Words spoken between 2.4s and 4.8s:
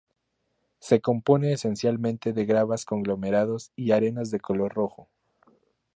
gravas, conglomerados y arenas de color